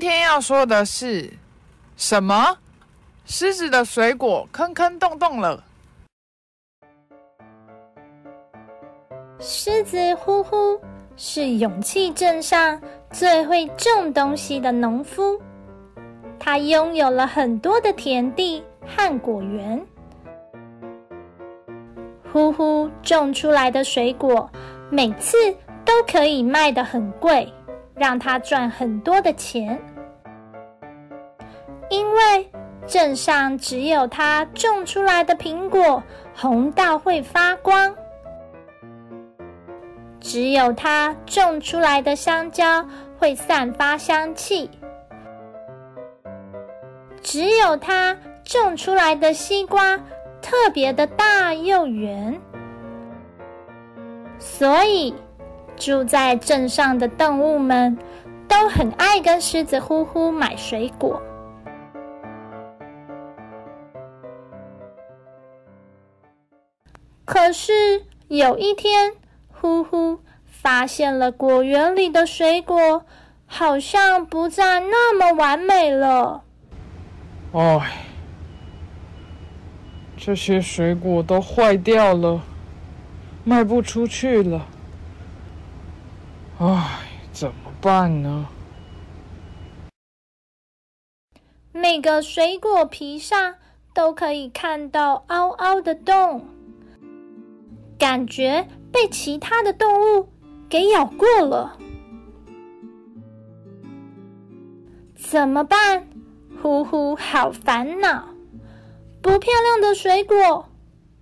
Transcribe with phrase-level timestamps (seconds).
[0.00, 1.30] 今天要说的是
[1.94, 2.56] 什么？
[3.26, 5.62] 狮子的水果坑坑洞洞了。
[9.38, 10.80] 狮子呼呼
[11.18, 12.80] 是勇气镇上
[13.12, 15.38] 最会种东西的农夫，
[16.38, 19.86] 他拥有了很多的田地和果园。
[22.32, 24.50] 呼呼种出来的水果，
[24.88, 25.36] 每次
[25.84, 27.52] 都可以卖得很贵，
[27.94, 29.78] 让他赚很多的钱。
[31.90, 32.50] 因为
[32.86, 36.02] 镇上只有他种出来的苹果
[36.34, 37.94] 红到会发光。
[40.20, 42.84] 只有它种出来的香蕉
[43.18, 44.70] 会散发香气，
[47.22, 49.96] 只有它种出来的西瓜
[50.42, 52.38] 特别的大又圆，
[54.38, 55.14] 所以
[55.74, 57.96] 住在镇上的动物们
[58.46, 61.20] 都很爱跟狮子呼呼买水果。
[67.30, 69.14] 可是有一天。
[69.52, 73.04] 呼呼，发现了果园里的水果
[73.46, 76.42] 好像不再那么完美了。
[77.52, 78.06] 唉，
[80.16, 82.40] 这些水果都坏掉了，
[83.44, 84.66] 卖不出去了。
[86.58, 87.00] 唉，
[87.30, 88.48] 怎么办呢？
[91.70, 93.54] 每个水果皮上
[93.94, 96.46] 都可以看到凹凹的洞，
[98.00, 98.66] 感觉。
[98.92, 100.28] 被其他的动物
[100.68, 101.78] 给咬过了，
[105.14, 106.08] 怎么办？
[106.60, 108.24] 呼呼，好烦恼！
[109.22, 110.68] 不漂亮的水果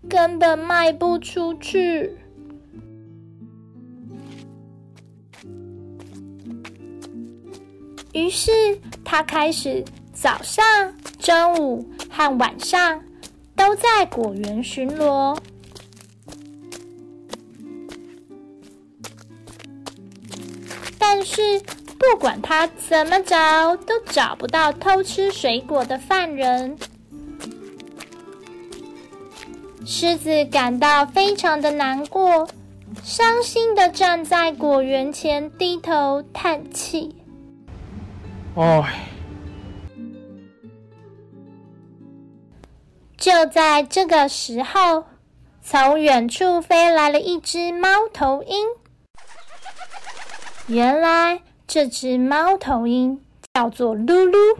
[0.08, 2.16] 根本卖不出去。
[8.14, 8.50] 于是
[9.04, 9.84] 他开始
[10.14, 10.64] 早上、
[11.18, 13.04] 中午和晚上
[13.54, 15.36] 都在果园巡逻。
[21.30, 21.60] 是，
[21.98, 26.78] 不管他怎么找，都找不到偷吃水果的犯人。
[29.84, 32.48] 狮子感到非常的难过，
[33.04, 37.14] 伤心的站在果园前，低头叹气。
[38.56, 39.04] 唉。
[43.18, 45.04] 就在这个时候，
[45.60, 48.66] 从远处飞来了一只猫头鹰。
[50.68, 53.24] 原来这只猫头鹰
[53.54, 54.58] 叫做噜噜。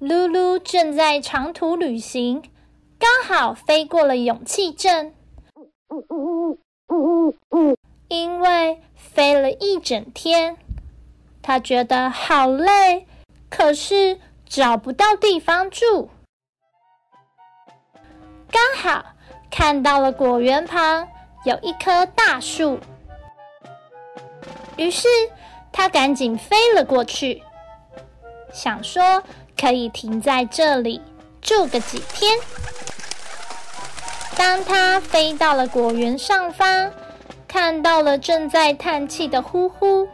[0.00, 2.42] 噜噜正在长途旅行，
[2.98, 5.14] 刚好飞过了勇气镇。
[8.08, 10.56] 因为飞了一整天，
[11.40, 13.06] 他觉得好累，
[13.48, 16.10] 可是找不到地方住。
[18.50, 19.04] 刚好
[19.48, 21.06] 看到了果园旁
[21.44, 22.80] 有一棵大树。
[24.76, 25.08] 于是，
[25.72, 27.42] 他赶紧飞了过去，
[28.52, 29.22] 想说
[29.58, 31.00] 可以停在这里
[31.40, 32.38] 住个几天。
[34.36, 36.92] 当他飞到了果园上方，
[37.48, 40.06] 看到了正在叹气的呼呼，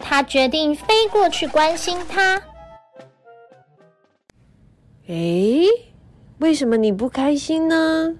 [0.00, 2.42] 他决定飞过去关心他。
[5.06, 5.14] 哎，
[6.38, 8.16] 为什么你不开心呢？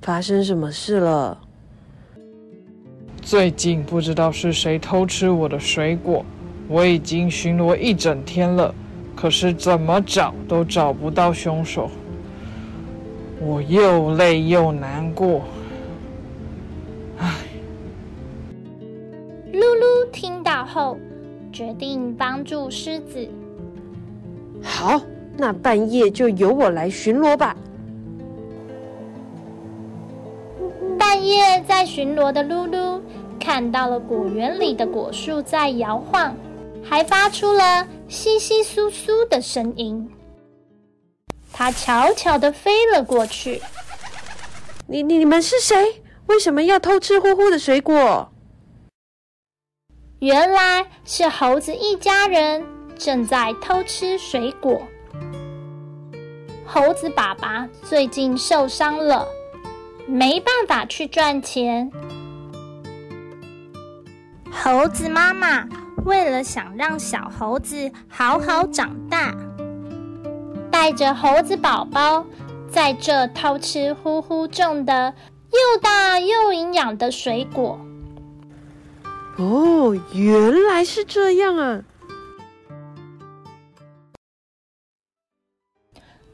[0.00, 1.40] 发生什么事了？
[3.28, 6.24] 最近不知道是谁偷吃我的水果，
[6.66, 8.74] 我已经巡逻一整天了，
[9.14, 11.90] 可是怎么找都找不到凶手，
[13.38, 15.42] 我又累又难过。
[17.18, 17.34] 唉，
[19.52, 20.96] 露露听到后，
[21.52, 23.28] 决定帮助狮子。
[24.62, 24.98] 好，
[25.36, 27.54] 那半夜就由我来巡逻吧。
[30.98, 32.98] 半夜在巡逻的噜噜。
[33.48, 36.36] 看到了果园里的果树在摇晃，
[36.84, 40.06] 还发出了窸窸窣窣的声音。
[41.50, 43.62] 他悄悄地飞了过去。
[44.86, 46.02] 你、你、你们是谁？
[46.26, 48.28] 为什么要偷吃呼呼的水果？
[50.18, 52.62] 原来是猴子一家人
[52.98, 54.82] 正在偷吃水果。
[56.66, 59.26] 猴子爸爸最近受伤了，
[60.06, 61.90] 没办法去赚钱。
[64.70, 65.66] 猴子妈妈
[66.04, 69.34] 为了想让小猴子好好长大，
[70.70, 72.26] 带着猴子宝宝
[72.70, 75.14] 在这偷吃呼呼种的
[75.50, 77.80] 又大又营养的水果。
[79.38, 81.82] 哦，原来是这样啊！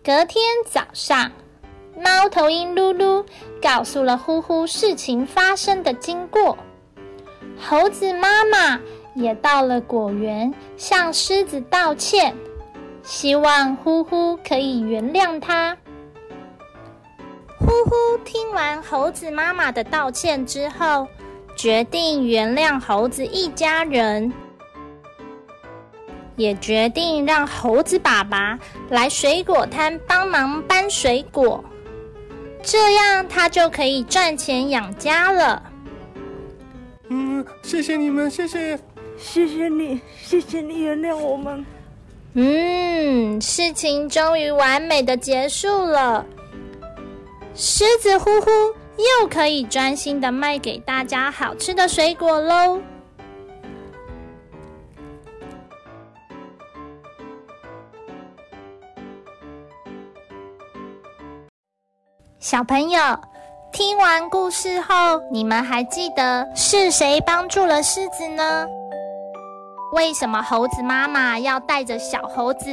[0.03, 1.31] 隔天早上，
[1.97, 3.25] 猫头鹰噜噜
[3.63, 6.59] 告诉了呼呼事情发生的经过。
[7.61, 8.81] 猴子妈妈
[9.15, 12.35] 也到了果园，向狮子道歉，
[13.03, 15.77] 希望呼呼可以原谅他。
[17.59, 21.07] 呼呼听完猴子妈妈的道歉之后。
[21.57, 24.33] 决定原谅猴子一家人，
[26.35, 28.59] 也决定让猴子爸爸
[28.91, 31.65] 来水果摊帮忙搬水果，
[32.61, 35.63] 这样他就可以赚钱养家了。
[37.65, 38.79] 嗯，谢谢你们，谢谢，
[39.17, 41.65] 谢谢你，谢谢你原谅我们。
[42.35, 46.27] 嗯，事情终于完美的结束了。
[47.55, 48.51] 狮子呼呼。
[48.97, 52.81] 又可以专心的卖给大家好吃的水果喽！
[62.39, 63.01] 小朋友，
[63.75, 68.65] 听完故事后，你们还记得是谁帮助了狮子呢？
[69.95, 72.67] 为什么猴子妈妈要带着小猴子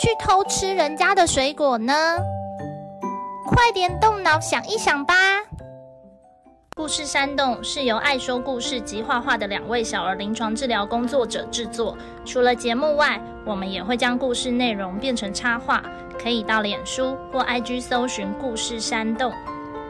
[0.00, 1.92] 去偷吃人家的水果呢？
[3.46, 5.14] 快点动脑想一想吧！
[6.74, 11.94] 故事山洞是由爱说故事及画画的两位小儿临床治疗工作者制作。
[12.24, 15.82] 除了节目外，我们也会将故事内容变成插画，
[16.18, 19.30] 可以到脸书或 IG 搜寻“故事山洞”。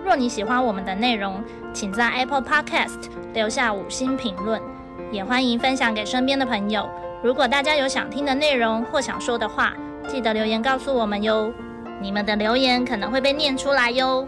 [0.07, 1.43] 若你喜欢我们的内容，
[1.73, 4.63] 请在 Apple Podcast 留下五星评论，
[5.11, 6.89] 也欢迎分享给身边的朋友。
[7.25, 9.75] 如果大家有想听的内容或想说的话，
[10.07, 11.53] 记得留言告诉我们哟。
[12.01, 14.25] 你们的留言可能会被念出来哟。